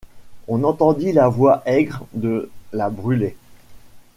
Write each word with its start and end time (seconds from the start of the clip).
On 0.47 0.63
entendit 0.63 1.11
la 1.11 1.27
voix 1.27 1.61
aigre 1.67 2.07
de 2.13 2.49
la 2.73 2.89
Brûlé. 2.89 3.35